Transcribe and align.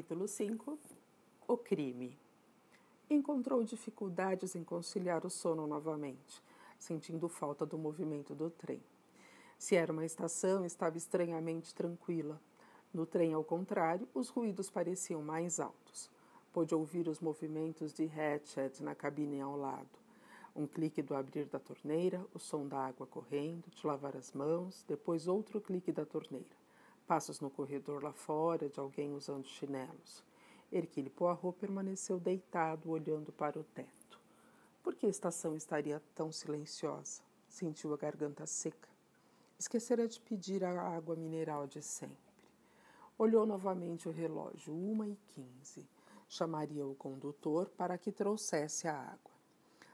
Capítulo 0.00 0.26
5 0.26 0.78
O 1.46 1.58
crime. 1.58 2.18
Encontrou 3.10 3.62
dificuldades 3.62 4.56
em 4.56 4.64
conciliar 4.64 5.26
o 5.26 5.30
sono 5.30 5.66
novamente, 5.66 6.42
sentindo 6.78 7.28
falta 7.28 7.66
do 7.66 7.76
movimento 7.76 8.34
do 8.34 8.48
trem. 8.48 8.80
Se 9.58 9.76
era 9.76 9.92
uma 9.92 10.06
estação, 10.06 10.64
estava 10.64 10.96
estranhamente 10.96 11.74
tranquila. 11.74 12.40
No 12.94 13.04
trem, 13.04 13.34
ao 13.34 13.44
contrário, 13.44 14.08
os 14.14 14.30
ruídos 14.30 14.70
pareciam 14.70 15.20
mais 15.20 15.60
altos. 15.60 16.10
Pôde 16.50 16.74
ouvir 16.74 17.06
os 17.06 17.20
movimentos 17.20 17.92
de 17.92 18.04
Hatchet 18.04 18.82
na 18.82 18.94
cabine 18.94 19.38
ao 19.38 19.54
lado. 19.54 19.98
Um 20.56 20.66
clique 20.66 21.02
do 21.02 21.14
abrir 21.14 21.44
da 21.44 21.58
torneira, 21.58 22.24
o 22.32 22.38
som 22.38 22.66
da 22.66 22.86
água 22.86 23.06
correndo, 23.06 23.68
de 23.68 23.86
lavar 23.86 24.16
as 24.16 24.32
mãos, 24.32 24.82
depois 24.88 25.28
outro 25.28 25.60
clique 25.60 25.92
da 25.92 26.06
torneira. 26.06 26.59
Passos 27.10 27.40
no 27.40 27.50
corredor 27.50 28.04
lá 28.04 28.12
fora 28.12 28.68
de 28.68 28.78
alguém 28.78 29.12
usando 29.12 29.44
chinelos. 29.44 30.22
Hercule 30.70 31.10
Poirot 31.10 31.58
permaneceu 31.58 32.20
deitado, 32.20 32.88
olhando 32.88 33.32
para 33.32 33.58
o 33.58 33.64
teto. 33.64 34.20
Por 34.80 34.94
que 34.94 35.06
a 35.06 35.08
estação 35.08 35.56
estaria 35.56 36.00
tão 36.14 36.30
silenciosa? 36.30 37.20
Sentiu 37.48 37.92
a 37.92 37.96
garganta 37.96 38.46
seca. 38.46 38.88
Esquecera 39.58 40.06
de 40.06 40.20
pedir 40.20 40.62
a 40.62 40.70
água 40.70 41.16
mineral 41.16 41.66
de 41.66 41.82
sempre. 41.82 42.14
Olhou 43.18 43.44
novamente 43.44 44.08
o 44.08 44.12
relógio, 44.12 44.72
uma 44.72 45.08
e 45.08 45.18
quinze. 45.34 45.84
Chamaria 46.28 46.86
o 46.86 46.94
condutor 46.94 47.68
para 47.70 47.98
que 47.98 48.12
trouxesse 48.12 48.86
a 48.86 48.94
água. 48.94 49.29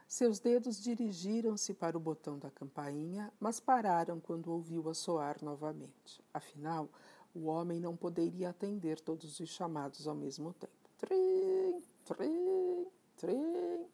Seus 0.07 0.39
dedos 0.39 0.81
dirigiram-se 0.81 1.73
para 1.73 1.97
o 1.97 1.99
botão 1.99 2.39
da 2.39 2.49
campainha, 2.49 3.31
mas 3.37 3.59
pararam 3.59 4.21
quando 4.21 4.49
ouviu-a 4.49 4.93
soar 4.93 5.35
novamente. 5.43 6.23
Afinal, 6.33 6.87
o 7.35 7.47
homem 7.47 7.81
não 7.81 7.93
poderia 7.93 8.49
atender 8.49 9.01
todos 9.01 9.37
os 9.41 9.49
chamados 9.49 10.07
ao 10.07 10.15
mesmo 10.15 10.53
tempo. 10.53 10.73
Trim, 10.97 11.83
trim, 12.05 12.87
trim. 13.17 13.85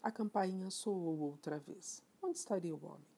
A 0.00 0.12
campainha 0.12 0.70
soou 0.70 1.18
outra 1.18 1.58
vez. 1.58 2.04
Onde 2.22 2.38
estaria 2.38 2.74
o 2.74 2.86
homem? 2.86 3.08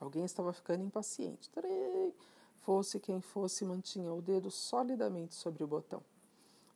Alguém 0.00 0.24
estava 0.24 0.54
ficando 0.54 0.82
impaciente. 0.82 1.50
Trim. 1.50 2.14
Fosse 2.62 2.98
quem 2.98 3.20
fosse, 3.20 3.62
mantinha 3.62 4.10
o 4.12 4.22
dedo 4.22 4.50
solidamente 4.50 5.34
sobre 5.34 5.62
o 5.62 5.66
botão. 5.66 6.02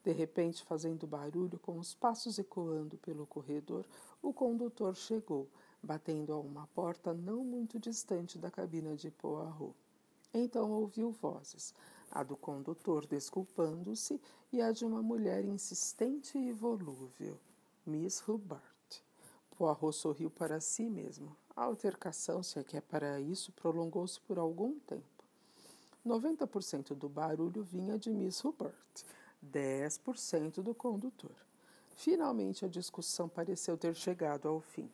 De 0.05 0.13
repente, 0.13 0.63
fazendo 0.63 1.07
barulho, 1.07 1.59
com 1.59 1.79
os 1.79 1.95
passos 1.95 2.39
ecoando 2.39 2.99
pelo 2.99 3.27
corredor, 3.27 3.87
o 4.23 4.35
condutor 4.35 4.95
chegou, 4.95 5.49
batendo 5.83 6.35
a 6.35 6.39
uma 6.39 6.67
porta 6.75 7.15
não 7.15 7.43
muito 7.43 7.79
distante 7.79 8.39
da 8.39 8.51
cabina 8.51 8.95
de 8.95 9.11
Poirot. 9.11 9.75
Então 10.35 10.71
ouviu 10.73 11.11
vozes, 11.11 11.75
a 12.11 12.23
do 12.23 12.37
condutor 12.37 13.07
desculpando-se 13.07 14.21
e 14.53 14.61
a 14.61 14.73
de 14.73 14.85
uma 14.85 15.03
mulher 15.03 15.43
insistente 15.43 16.37
e 16.37 16.53
volúvel, 16.53 17.39
Miss 17.87 18.23
Hubbard. 18.29 18.63
Poirot 19.57 19.97
sorriu 19.97 20.29
para 20.29 20.61
si 20.61 20.83
mesmo. 20.91 21.35
A 21.57 21.63
altercação, 21.63 22.43
se 22.43 22.59
é 22.59 22.65
que 22.65 22.77
é 22.77 22.81
para 22.83 23.21
isso, 23.21 23.53
prolongou-se 23.53 24.21
por 24.21 24.39
algum 24.39 24.79
tempo. 24.81 25.03
90% 26.05 26.95
do 26.95 27.09
barulho 27.09 27.63
vinha 27.63 27.99
de 27.99 28.11
Miss 28.11 28.45
Hubbard 28.45 28.75
10% 29.53 30.62
do 30.62 30.75
condutor. 30.75 31.34
Finalmente 31.97 32.64
a 32.64 32.69
discussão 32.69 33.28
pareceu 33.28 33.77
ter 33.77 33.95
chegado 33.95 34.48
ao 34.48 34.61
fim. 34.61 34.91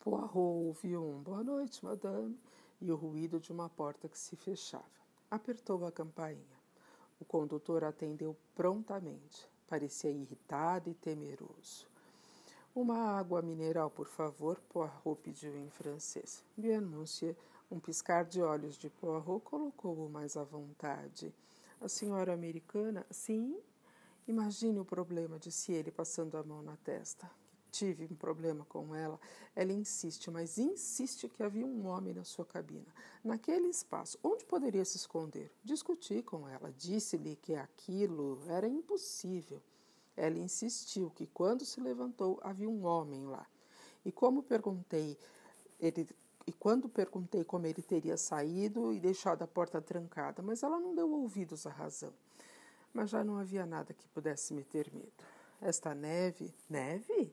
Poirot 0.00 0.36
ouviu 0.36 1.02
um 1.02 1.22
boa 1.22 1.42
noite, 1.42 1.84
madame, 1.84 2.38
e 2.80 2.90
o 2.90 2.96
ruído 2.96 3.40
de 3.40 3.52
uma 3.52 3.68
porta 3.68 4.08
que 4.08 4.18
se 4.18 4.36
fechava. 4.36 4.84
Apertou 5.30 5.86
a 5.86 5.92
campainha. 5.92 6.58
O 7.20 7.24
condutor 7.24 7.84
atendeu 7.84 8.36
prontamente. 8.54 9.48
Parecia 9.66 10.10
irritado 10.10 10.90
e 10.90 10.94
temeroso. 10.94 11.86
Uma 12.74 12.98
água 13.18 13.40
mineral, 13.40 13.88
por 13.88 14.08
favor, 14.08 14.60
Poirot 14.68 15.22
pediu 15.22 15.56
em 15.56 15.70
francês. 15.70 16.44
Bien, 16.56 16.80
monsieur. 16.80 17.36
Um 17.70 17.78
piscar 17.80 18.24
de 18.24 18.42
olhos 18.42 18.76
de 18.76 18.90
Poirot 18.90 19.40
colocou-o 19.44 20.10
mais 20.10 20.36
à 20.36 20.44
vontade. 20.44 21.32
A 21.84 21.88
senhora 21.88 22.32
americana, 22.32 23.04
sim? 23.10 23.60
Imagine 24.26 24.80
o 24.80 24.86
problema, 24.86 25.38
disse 25.38 25.70
ele, 25.70 25.90
passando 25.90 26.34
a 26.38 26.42
mão 26.42 26.62
na 26.62 26.78
testa. 26.78 27.30
Tive 27.70 28.08
um 28.10 28.16
problema 28.16 28.64
com 28.64 28.94
ela. 28.94 29.20
Ela 29.54 29.70
insiste, 29.70 30.30
mas 30.30 30.56
insiste 30.56 31.28
que 31.28 31.42
havia 31.42 31.66
um 31.66 31.84
homem 31.84 32.14
na 32.14 32.24
sua 32.24 32.46
cabina. 32.46 32.86
Naquele 33.22 33.68
espaço, 33.68 34.18
onde 34.22 34.46
poderia 34.46 34.82
se 34.82 34.96
esconder? 34.96 35.52
Discuti 35.62 36.22
com 36.22 36.48
ela, 36.48 36.72
disse-lhe 36.72 37.36
que 37.36 37.54
aquilo 37.54 38.40
era 38.48 38.66
impossível. 38.66 39.62
Ela 40.16 40.38
insistiu 40.38 41.10
que 41.10 41.26
quando 41.26 41.66
se 41.66 41.82
levantou 41.82 42.40
havia 42.42 42.70
um 42.70 42.86
homem 42.86 43.26
lá. 43.26 43.46
E 44.06 44.10
como 44.10 44.42
perguntei, 44.42 45.18
ele 45.78 46.08
e 46.46 46.52
quando 46.52 46.88
perguntei 46.88 47.42
como 47.44 47.66
ele 47.66 47.82
teria 47.82 48.16
saído 48.16 48.92
e 48.92 49.00
deixado 49.00 49.42
a 49.42 49.46
porta 49.46 49.80
trancada, 49.80 50.42
mas 50.42 50.62
ela 50.62 50.78
não 50.78 50.94
deu 50.94 51.10
ouvidos 51.10 51.66
à 51.66 51.70
razão. 51.70 52.12
Mas 52.92 53.10
já 53.10 53.24
não 53.24 53.38
havia 53.38 53.64
nada 53.64 53.94
que 53.94 54.06
pudesse 54.08 54.52
me 54.52 54.62
ter 54.62 54.92
medo. 54.92 55.12
Esta 55.60 55.94
neve. 55.94 56.54
Neve? 56.68 57.32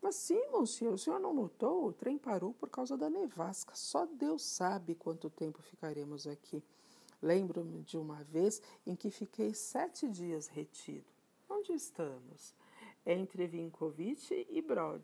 Mas 0.00 0.16
sim, 0.16 0.40
monsieur, 0.50 0.92
o 0.92 0.98
senhor 0.98 1.18
não 1.18 1.34
notou? 1.34 1.86
O 1.86 1.92
trem 1.92 2.16
parou 2.16 2.54
por 2.54 2.68
causa 2.68 2.96
da 2.96 3.10
nevasca. 3.10 3.74
Só 3.74 4.06
Deus 4.06 4.42
sabe 4.44 4.94
quanto 4.94 5.28
tempo 5.28 5.62
ficaremos 5.62 6.26
aqui. 6.26 6.62
Lembro-me 7.20 7.82
de 7.82 7.96
uma 7.96 8.22
vez 8.22 8.62
em 8.86 8.94
que 8.94 9.10
fiquei 9.10 9.54
sete 9.54 10.08
dias 10.08 10.46
retido. 10.46 11.06
Onde 11.48 11.72
estamos? 11.72 12.54
Entre 13.04 13.46
Vinkovich 13.46 14.46
e 14.48 14.60
Brod. 14.62 15.02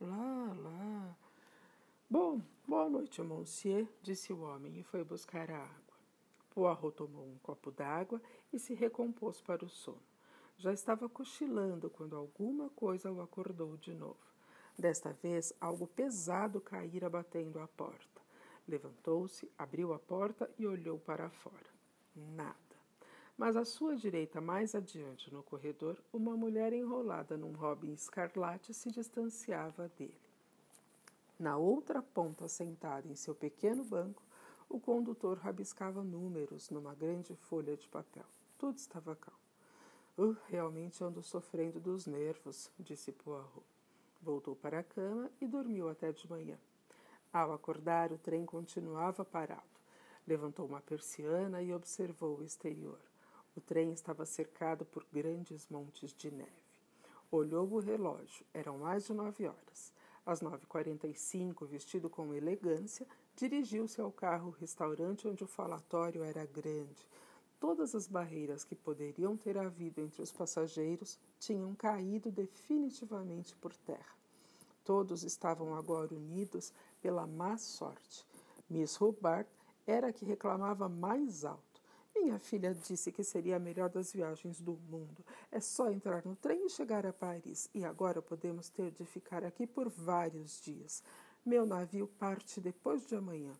Lá, 0.00 0.56
lá. 0.62 1.16
Bom, 2.10 2.40
boa 2.66 2.88
noite, 2.88 3.20
monsieur, 3.20 3.86
disse 4.00 4.32
o 4.32 4.40
homem 4.40 4.78
e 4.78 4.82
foi 4.82 5.04
buscar 5.04 5.50
a 5.50 5.58
água. 5.58 5.98
Poirot 6.48 6.96
tomou 6.96 7.26
um 7.26 7.36
copo 7.42 7.70
d'água 7.70 8.18
e 8.50 8.58
se 8.58 8.72
recompôs 8.72 9.42
para 9.42 9.62
o 9.62 9.68
sono. 9.68 10.00
Já 10.56 10.72
estava 10.72 11.06
cochilando 11.06 11.90
quando 11.90 12.16
alguma 12.16 12.70
coisa 12.70 13.12
o 13.12 13.20
acordou 13.20 13.76
de 13.76 13.92
novo. 13.92 14.16
Desta 14.78 15.12
vez, 15.12 15.52
algo 15.60 15.86
pesado 15.86 16.62
caíra 16.62 17.10
batendo 17.10 17.60
à 17.60 17.68
porta. 17.68 18.22
Levantou-se, 18.66 19.52
abriu 19.58 19.92
a 19.92 19.98
porta 19.98 20.50
e 20.58 20.66
olhou 20.66 20.98
para 20.98 21.28
fora. 21.28 21.70
Nada. 22.16 22.56
Mas 23.36 23.54
à 23.54 23.66
sua 23.66 23.94
direita, 23.94 24.40
mais 24.40 24.74
adiante 24.74 25.30
no 25.30 25.42
corredor, 25.42 26.02
uma 26.10 26.34
mulher 26.34 26.72
enrolada 26.72 27.36
num 27.36 27.52
robin 27.52 27.92
escarlate 27.92 28.72
se 28.72 28.90
distanciava 28.90 29.90
dele. 29.90 30.27
Na 31.38 31.56
outra 31.56 32.02
ponta, 32.02 32.48
sentado 32.48 33.08
em 33.08 33.14
seu 33.14 33.32
pequeno 33.32 33.84
banco, 33.84 34.22
o 34.68 34.80
condutor 34.80 35.38
rabiscava 35.38 36.02
números 36.02 36.68
numa 36.68 36.94
grande 36.94 37.34
folha 37.36 37.76
de 37.76 37.88
papel. 37.88 38.24
Tudo 38.58 38.76
estava 38.76 39.14
calmo. 39.14 39.38
Uh, 40.18 40.36
realmente 40.48 41.02
ando 41.04 41.22
sofrendo 41.22 41.78
dos 41.78 42.06
nervos, 42.06 42.68
disse 42.76 43.12
Poirot. 43.12 43.62
Voltou 44.20 44.56
para 44.56 44.80
a 44.80 44.82
cama 44.82 45.30
e 45.40 45.46
dormiu 45.46 45.88
até 45.88 46.10
de 46.10 46.28
manhã. 46.28 46.58
Ao 47.32 47.52
acordar, 47.52 48.10
o 48.10 48.18
trem 48.18 48.44
continuava 48.44 49.24
parado. 49.24 49.62
Levantou 50.26 50.66
uma 50.66 50.80
persiana 50.80 51.62
e 51.62 51.72
observou 51.72 52.38
o 52.38 52.42
exterior. 52.42 52.98
O 53.56 53.60
trem 53.60 53.92
estava 53.92 54.26
cercado 54.26 54.84
por 54.84 55.06
grandes 55.12 55.68
montes 55.68 56.12
de 56.12 56.32
neve. 56.32 56.50
Olhou 57.30 57.72
o 57.72 57.78
relógio. 57.78 58.44
Eram 58.52 58.78
mais 58.78 59.06
de 59.06 59.12
nove 59.12 59.46
horas. 59.46 59.92
Às 60.28 60.42
9h45, 60.42 61.66
vestido 61.66 62.10
com 62.10 62.34
elegância, 62.34 63.06
dirigiu-se 63.34 63.98
ao 63.98 64.12
carro-restaurante 64.12 65.26
onde 65.26 65.42
o 65.42 65.46
falatório 65.46 66.22
era 66.22 66.44
grande. 66.44 67.08
Todas 67.58 67.94
as 67.94 68.06
barreiras 68.06 68.62
que 68.62 68.74
poderiam 68.74 69.38
ter 69.38 69.56
havido 69.56 70.02
entre 70.02 70.20
os 70.20 70.30
passageiros 70.30 71.18
tinham 71.38 71.74
caído 71.74 72.30
definitivamente 72.30 73.56
por 73.56 73.74
terra. 73.74 74.18
Todos 74.84 75.22
estavam 75.22 75.74
agora 75.74 76.14
unidos 76.14 76.74
pela 77.00 77.26
má 77.26 77.56
sorte. 77.56 78.26
Miss 78.68 79.00
Hubbard 79.00 79.48
era 79.86 80.08
a 80.08 80.12
que 80.12 80.26
reclamava 80.26 80.90
mais 80.90 81.42
alto. 81.46 81.67
Minha 82.20 82.38
filha 82.40 82.74
disse 82.74 83.12
que 83.12 83.22
seria 83.22 83.56
a 83.56 83.60
melhor 83.60 83.88
das 83.88 84.12
viagens 84.12 84.60
do 84.60 84.72
mundo. 84.90 85.24
É 85.52 85.60
só 85.60 85.88
entrar 85.88 86.24
no 86.26 86.34
trem 86.34 86.66
e 86.66 86.68
chegar 86.68 87.06
a 87.06 87.12
Paris. 87.12 87.70
E 87.72 87.84
agora 87.84 88.20
podemos 88.20 88.68
ter 88.68 88.90
de 88.90 89.04
ficar 89.04 89.44
aqui 89.44 89.66
por 89.68 89.88
vários 89.88 90.60
dias. 90.60 91.02
Meu 91.46 91.64
navio 91.64 92.08
parte 92.18 92.60
depois 92.60 93.06
de 93.06 93.14
amanhã. 93.14 93.52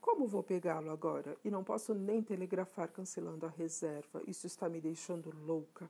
Como 0.00 0.26
vou 0.26 0.42
pegá-lo 0.42 0.90
agora? 0.90 1.36
E 1.44 1.50
não 1.50 1.62
posso 1.62 1.94
nem 1.94 2.20
telegrafar 2.20 2.88
cancelando 2.88 3.46
a 3.46 3.50
reserva. 3.50 4.20
Isso 4.26 4.46
está 4.46 4.68
me 4.68 4.80
deixando 4.80 5.32
louca. 5.46 5.88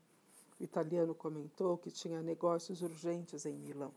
O 0.59 0.63
italiano 0.63 1.15
comentou 1.15 1.79
que 1.79 1.91
tinha 1.91 2.23
negócios 2.23 2.83
urgentes 2.83 3.47
em 3.47 3.57
Milão. 3.57 3.95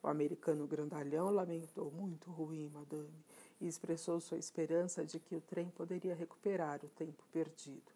O 0.00 0.06
americano 0.06 0.66
grandalhão 0.66 1.28
lamentou 1.28 1.90
muito 1.90 2.30
ruim, 2.30 2.70
madame 2.72 3.12
e 3.60 3.66
expressou 3.66 4.20
sua 4.20 4.38
esperança 4.38 5.04
de 5.04 5.18
que 5.18 5.34
o 5.34 5.40
trem 5.40 5.70
poderia 5.70 6.14
recuperar 6.14 6.84
o 6.84 6.88
tempo 6.88 7.22
perdido. 7.32 7.92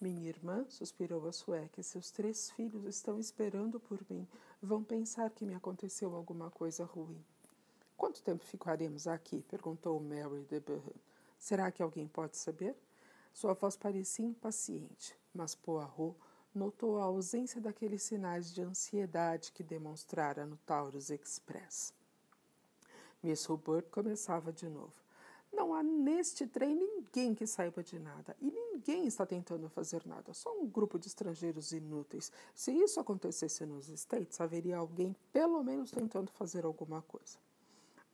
Minha 0.00 0.28
irmã, 0.28 0.64
suspirou 0.68 1.28
a 1.28 1.32
sueca, 1.32 1.80
e 1.80 1.84
seus 1.84 2.10
três 2.10 2.50
filhos 2.50 2.84
estão 2.84 3.20
esperando 3.20 3.78
por 3.78 4.00
mim. 4.10 4.26
Vão 4.60 4.82
pensar 4.82 5.30
que 5.30 5.46
me 5.46 5.54
aconteceu 5.54 6.14
alguma 6.16 6.50
coisa 6.50 6.84
ruim. 6.84 7.24
Quanto 7.96 8.22
tempo 8.22 8.44
ficaremos 8.44 9.06
aqui? 9.06 9.42
perguntou 9.42 10.00
Mary 10.00 10.44
de 10.50 10.58
Burhan. 10.58 10.90
Será 11.38 11.70
que 11.70 11.82
alguém 11.82 12.08
pode 12.08 12.36
saber? 12.36 12.74
Sua 13.32 13.54
voz 13.54 13.76
parecia 13.76 14.26
impaciente, 14.26 15.16
mas 15.32 15.54
Poirot 15.54 16.16
notou 16.54 16.98
a 16.98 17.04
ausência 17.04 17.60
daqueles 17.60 18.02
sinais 18.02 18.52
de 18.52 18.60
ansiedade 18.60 19.52
que 19.52 19.62
demonstrara 19.62 20.44
no 20.44 20.56
Taurus 20.58 21.10
Express. 21.10 21.94
Miss 23.22 23.48
Hubert 23.48 23.86
começava 23.90 24.52
de 24.52 24.68
novo. 24.68 24.92
Não 25.52 25.74
há 25.74 25.82
neste 25.82 26.46
trem 26.46 26.74
ninguém 26.74 27.34
que 27.34 27.46
saiba 27.46 27.82
de 27.82 27.98
nada 27.98 28.34
e 28.40 28.50
ninguém 28.50 29.06
está 29.06 29.26
tentando 29.26 29.68
fazer 29.68 30.02
nada, 30.06 30.32
só 30.32 30.50
um 30.58 30.66
grupo 30.66 30.98
de 30.98 31.08
estrangeiros 31.08 31.72
inúteis. 31.72 32.32
Se 32.54 32.72
isso 32.72 32.98
acontecesse 32.98 33.66
nos 33.66 33.88
States, 33.88 34.40
haveria 34.40 34.78
alguém 34.78 35.14
pelo 35.30 35.62
menos 35.62 35.90
tentando 35.90 36.32
fazer 36.32 36.64
alguma 36.64 37.02
coisa. 37.02 37.36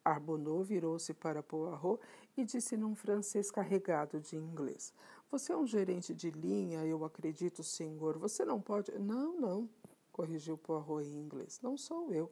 Arbonneau 0.05 0.64
virou-se 0.64 1.14
para 1.14 1.43
Poirot 1.43 2.00
e 2.37 2.44
disse 2.44 2.76
num 2.76 2.94
francês 2.94 3.50
carregado 3.50 4.20
de 4.20 4.37
inglês: 4.37 4.93
Você 5.31 5.52
é 5.52 5.56
um 5.56 5.66
gerente 5.66 6.12
de 6.14 6.31
linha, 6.31 6.84
eu 6.84 7.05
acredito, 7.05 7.62
senhor. 7.62 8.19
Você 8.19 8.44
não 8.44 8.60
pode. 8.60 8.90
Não, 8.99 9.38
não, 9.38 9.69
corrigiu 10.10 10.58
Poirot 10.58 11.05
em 11.05 11.19
inglês. 11.19 11.60
Não 11.62 11.76
sou 11.76 12.12
eu. 12.12 12.31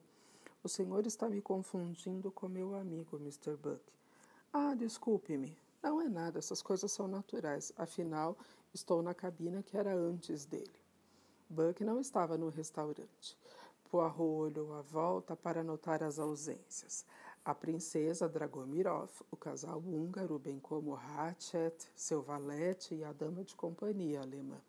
O 0.62 0.68
senhor 0.68 1.06
está 1.06 1.28
me 1.28 1.40
confundindo 1.40 2.30
com 2.30 2.48
meu 2.48 2.74
amigo, 2.74 3.16
Mr. 3.16 3.56
Buck. 3.56 3.82
Ah, 4.52 4.74
desculpe-me. 4.74 5.56
Não 5.82 6.00
é 6.00 6.08
nada, 6.08 6.38
essas 6.38 6.62
coisas 6.62 6.90
são 6.90 7.06
naturais. 7.06 7.72
Afinal, 7.76 8.36
estou 8.74 9.02
na 9.02 9.14
cabina 9.14 9.62
que 9.62 9.76
era 9.76 9.94
antes 9.94 10.44
dele. 10.44 10.74
Buck 11.48 11.84
não 11.84 12.00
estava 12.00 12.36
no 12.36 12.48
restaurante. 12.48 13.38
Poirot 13.90 14.20
olhou 14.20 14.74
à 14.74 14.82
volta 14.82 15.36
para 15.36 15.62
notar 15.62 16.02
as 16.02 16.18
ausências. 16.18 17.04
A 17.44 17.54
princesa 17.54 18.28
Dragomirov, 18.28 19.10
o 19.30 19.36
casal 19.36 19.78
húngaro, 19.78 20.36
bem 20.38 20.58
como 20.58 20.96
Hatchet, 20.96 21.88
seu 21.94 22.20
valete 22.20 22.96
e 22.96 23.04
a 23.04 23.12
dama 23.12 23.44
de 23.44 23.54
companhia 23.54 24.20
alemã. 24.20 24.60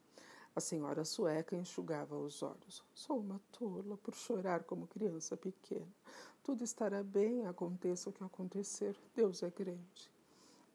A 0.57 0.59
senhora 0.59 1.05
sueca 1.05 1.55
enxugava 1.55 2.17
os 2.17 2.41
olhos. 2.41 2.83
Sou 2.91 3.19
uma 3.19 3.39
tola 3.51 3.95
por 3.95 4.15
chorar 4.15 4.63
como 4.63 4.87
criança 4.87 5.37
pequena. 5.37 5.85
Tudo 6.41 6.63
estará 6.63 7.03
bem, 7.03 7.45
aconteça 7.45 8.09
o 8.09 8.11
que 8.11 8.23
acontecer. 8.23 8.97
Deus 9.13 9.43
é 9.43 9.51
grande. 9.51 10.11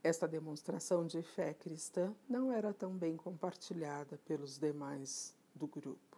Esta 0.00 0.28
demonstração 0.28 1.04
de 1.04 1.20
fé 1.20 1.52
cristã 1.52 2.14
não 2.28 2.52
era 2.52 2.72
tão 2.72 2.96
bem 2.96 3.16
compartilhada 3.16 4.16
pelos 4.18 4.56
demais 4.56 5.34
do 5.52 5.66
grupo. 5.66 6.16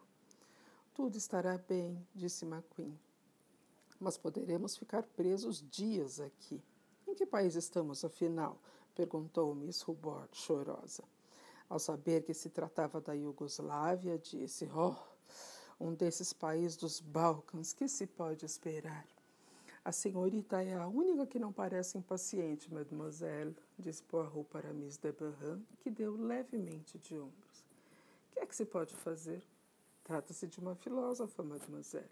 Tudo 0.93 1.17
estará 1.17 1.57
bem, 1.57 2.07
disse 2.15 2.45
McQueen. 2.45 3.01
Mas 3.99 4.19
poderemos 4.19 4.77
ficar 4.77 5.05
presos 5.05 5.65
dias 5.71 6.21
aqui. 6.21 6.63
Em 7.09 7.15
que 7.15 7.25
país 7.25 7.55
estamos, 7.55 8.05
afinal? 8.05 8.59
perguntou 8.95 9.55
Miss 9.55 9.89
Hubbard, 9.89 10.29
chorosa. 10.37 11.14
Ao 11.69 11.79
saber 11.79 12.23
que 12.23 12.35
se 12.35 12.51
tratava 12.51 13.01
da 13.01 13.13
Iugoslávia, 13.15 14.19
disse: 14.19 14.69
Oh, 14.75 14.95
um 15.81 15.95
desses 15.95 16.33
países 16.33 16.77
dos 16.77 17.01
Balcãs, 17.01 17.73
que 17.73 17.89
se 17.89 18.07
pode 18.07 18.45
esperar? 18.45 19.07
A 19.85 19.93
senhorita 19.93 20.63
é 20.63 20.75
a 20.75 20.87
única 20.87 21.27
que 21.27 21.39
não 21.39 21.53
parece 21.53 21.99
impaciente, 21.99 22.73
mademoiselle, 22.73 23.55
disse 23.79 24.03
Poirot 24.03 24.49
para 24.49 24.73
Miss 24.73 24.97
de 24.97 25.13
Berrin, 25.13 25.63
que 25.81 25.91
deu 25.91 26.17
levemente 26.17 26.99
de 26.99 27.19
ombros. 27.19 27.65
O 28.31 28.33
que 28.33 28.41
é 28.41 28.47
que 28.47 28.57
se 28.57 28.65
pode 28.65 28.95
fazer? 28.95 29.43
Trata-se 30.03 30.47
de 30.47 30.59
uma 30.59 30.75
filósofa, 30.75 31.43
mademoiselle. 31.43 32.09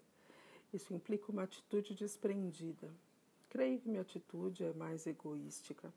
Isso 0.71 0.93
implica 0.93 1.31
uma 1.31 1.43
atitude 1.43 1.95
desprendida. 1.95 2.93
Creio 3.49 3.79
que 3.79 3.89
minha 3.89 4.01
atitude 4.01 4.63
é 4.63 4.73
mais 4.73 5.07
egoística. 5.07 5.91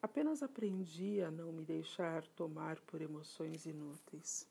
Apenas 0.00 0.44
aprendi 0.44 1.20
a 1.22 1.30
não 1.30 1.52
me 1.52 1.64
deixar 1.64 2.24
tomar 2.28 2.78
por 2.82 3.02
emoções 3.02 3.66
inúteis. 3.66 4.46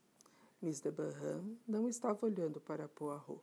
Miss 0.61 0.81
de 0.81 0.91
Berrin 0.91 1.57
não 1.65 1.87
estava 1.87 2.25
olhando 2.25 2.59
para 2.59 2.89
Poirot. 2.89 3.39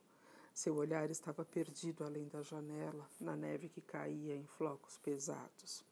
Seu 0.53 0.75
olhar 0.75 1.09
estava 1.09 1.43
perdido 1.43 2.03
além 2.03 2.27
da 2.27 2.43
janela, 2.43 3.09
na 3.19 3.35
neve 3.35 3.69
que 3.69 3.81
caía 3.81 4.35
em 4.35 4.45
flocos 4.45 4.99
pesados. 4.99 5.83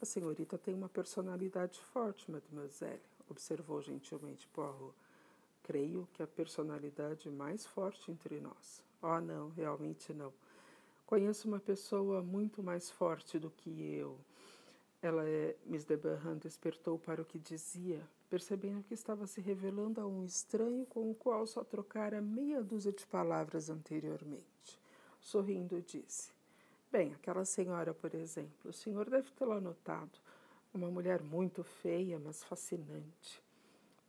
A 0.00 0.06
senhorita 0.06 0.56
tem 0.56 0.74
uma 0.74 0.88
personalidade 0.88 1.78
forte, 1.80 2.30
mademoiselle, 2.30 3.02
observou 3.28 3.82
gentilmente 3.82 4.48
Poirot. 4.48 4.94
Creio 5.62 6.08
que 6.14 6.22
a 6.22 6.26
personalidade 6.26 7.28
mais 7.28 7.66
forte 7.66 8.10
entre 8.10 8.40
nós. 8.40 8.82
Oh, 9.02 9.20
não, 9.20 9.50
realmente 9.50 10.14
não. 10.14 10.32
Conheço 11.04 11.46
uma 11.46 11.60
pessoa 11.60 12.22
muito 12.22 12.62
mais 12.62 12.90
forte 12.90 13.38
do 13.38 13.50
que 13.50 13.70
eu. 13.70 14.18
Ela 15.06 15.24
é. 15.24 15.54
Miss 15.64 15.84
de 15.84 15.96
Berran 15.96 16.36
despertou 16.36 16.98
para 16.98 17.22
o 17.22 17.24
que 17.24 17.38
dizia, 17.38 18.02
percebendo 18.28 18.82
que 18.82 18.92
estava 18.92 19.24
se 19.24 19.40
revelando 19.40 20.00
a 20.00 20.06
um 20.06 20.24
estranho 20.24 20.84
com 20.86 21.08
o 21.08 21.14
qual 21.14 21.46
só 21.46 21.62
trocara 21.62 22.20
meia 22.20 22.60
dúzia 22.60 22.90
de 22.90 23.06
palavras 23.06 23.70
anteriormente. 23.70 24.80
Sorrindo, 25.20 25.80
disse: 25.80 26.32
Bem, 26.90 27.14
aquela 27.14 27.44
senhora, 27.44 27.94
por 27.94 28.16
exemplo, 28.16 28.70
o 28.70 28.72
senhor 28.72 29.08
deve 29.08 29.30
tê-la 29.30 29.60
notado. 29.60 30.18
Uma 30.74 30.90
mulher 30.90 31.22
muito 31.22 31.62
feia, 31.62 32.18
mas 32.18 32.42
fascinante. 32.42 33.40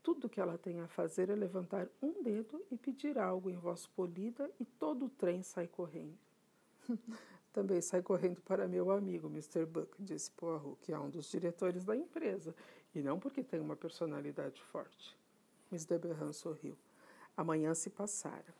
Tudo 0.02 0.28
que 0.28 0.42
ela 0.42 0.58
tem 0.58 0.80
a 0.80 0.88
fazer 0.88 1.30
é 1.30 1.36
levantar 1.36 1.88
um 2.02 2.24
dedo 2.24 2.60
e 2.72 2.76
pedir 2.76 3.20
algo 3.20 3.52
em 3.52 3.58
voz 3.58 3.86
polida 3.86 4.50
e 4.60 4.66
todo 4.66 5.06
o 5.06 5.10
trem 5.10 5.44
sai 5.44 5.68
correndo. 5.68 6.18
Também 7.54 7.82
sai 7.82 8.02
correndo 8.02 8.42
para 8.42 8.68
meu 8.68 8.92
amigo, 8.92 9.28
Mr. 9.28 9.66
Buck, 9.66 9.96
disse 10.00 10.30
Poirot, 10.32 10.78
que 10.82 10.92
é 10.92 11.00
um 11.00 11.10
dos 11.10 11.30
diretores 11.30 11.84
da 11.84 11.96
empresa, 11.96 12.56
e 12.94 13.02
não 13.02 13.20
porque 13.20 13.44
tem 13.44 13.60
uma 13.60 13.76
personalidade 13.76 14.62
forte. 14.62 15.18
Miss 15.72 15.86
Deberran 15.86 16.32
sorriu. 16.34 16.78
Amanhã 17.36 17.74
se 17.74 17.90
passara. 17.90 18.54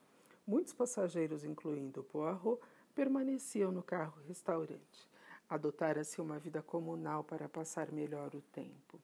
Muitos 0.46 0.74
passageiros, 0.74 1.44
incluindo 1.44 2.04
Poirot, 2.04 2.62
permaneciam 2.96 3.72
no 3.72 3.84
carro-restaurante. 3.84 5.08
Adotara-se 5.50 6.20
uma 6.20 6.40
vida 6.40 6.62
comunal 6.62 7.24
para 7.24 7.48
passar 7.48 7.92
melhor 7.92 8.36
o 8.36 8.42
tempo. 8.42 9.00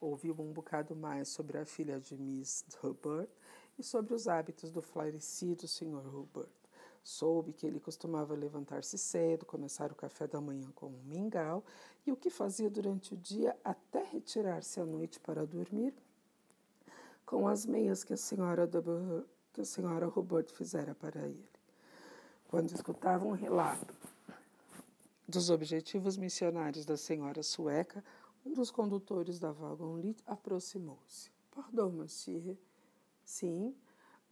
Ouviu 0.00 0.34
um 0.38 0.52
bocado 0.52 0.96
mais 0.96 1.28
sobre 1.28 1.58
a 1.58 1.64
filha 1.64 2.00
de 2.00 2.16
Miss 2.16 2.64
Hubert 2.82 3.28
e 3.78 3.82
sobre 3.82 4.14
os 4.14 4.26
hábitos 4.26 4.70
do 4.70 4.82
falecido 4.82 5.68
Sr. 5.68 6.14
Hubert. 6.14 6.65
Soube 7.06 7.52
que 7.52 7.64
ele 7.64 7.78
costumava 7.78 8.34
levantar-se 8.34 8.98
cedo, 8.98 9.46
começar 9.46 9.92
o 9.92 9.94
café 9.94 10.26
da 10.26 10.40
manhã 10.40 10.68
com 10.74 10.88
um 10.88 11.02
mingau 11.04 11.62
e 12.04 12.10
o 12.10 12.16
que 12.16 12.28
fazia 12.28 12.68
durante 12.68 13.14
o 13.14 13.16
dia 13.16 13.56
até 13.62 14.02
retirar-se 14.02 14.80
à 14.80 14.84
noite 14.84 15.20
para 15.20 15.46
dormir 15.46 15.94
com 17.24 17.46
as 17.46 17.64
meias 17.64 18.02
que 18.02 18.12
a 18.12 18.16
senhora, 18.16 18.68
que 19.52 19.60
a 19.60 19.64
senhora 19.64 20.08
Robert 20.08 20.52
fizera 20.52 20.96
para 20.96 21.28
ele. 21.28 21.48
Quando 22.48 22.74
escutava 22.74 23.24
um 23.24 23.34
relato 23.34 23.94
dos 25.28 25.48
objetivos 25.48 26.16
missionários 26.16 26.84
da 26.84 26.96
senhora 26.96 27.40
sueca, 27.40 28.02
um 28.44 28.52
dos 28.52 28.72
condutores 28.72 29.38
da 29.38 29.52
Wagon-Lit 29.52 30.20
aproximou-se. 30.26 31.30
Pardon, 31.52 31.88
monsieur. 31.88 32.58
Sim, 33.24 33.76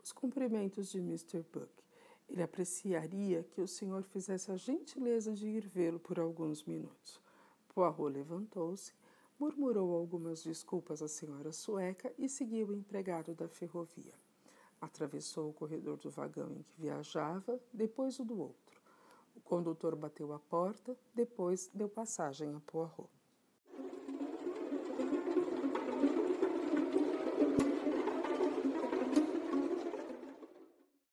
os 0.02 0.11
cumprimentos 0.11 0.90
de 0.90 0.99
Mr. 0.99 1.45
Buck. 1.52 1.84
Ele 2.28 2.43
apreciaria 2.43 3.45
que 3.45 3.61
o 3.61 3.69
senhor 3.69 4.02
fizesse 4.02 4.50
a 4.50 4.57
gentileza 4.57 5.33
de 5.33 5.47
ir 5.47 5.66
vê-lo 5.66 6.00
por 6.00 6.19
alguns 6.19 6.64
minutos. 6.64 7.21
Poirot 7.69 8.12
levantou-se, 8.12 8.93
murmurou 9.38 9.95
algumas 9.95 10.43
desculpas 10.43 11.02
à 11.02 11.09
senhora 11.09 11.52
sueca 11.52 12.12
e 12.16 12.28
seguiu 12.28 12.69
o 12.69 12.75
empregado 12.75 13.35
da 13.35 13.49
ferrovia. 13.49 14.14
Atravessou 14.81 15.50
o 15.50 15.52
corredor 15.52 15.97
do 15.99 16.11
vagão 16.11 16.52
em 16.52 16.62
que 16.62 16.81
viajava, 16.81 17.61
depois 17.73 18.19
o 18.19 18.25
do 18.25 18.40
outro. 18.40 18.81
O 19.35 19.40
condutor 19.40 19.97
bateu 19.97 20.33
a 20.33 20.38
porta, 20.38 20.97
depois 21.14 21.71
deu 21.75 21.88
passagem 21.88 22.54
a 22.54 22.61
Poirot. 22.61 23.24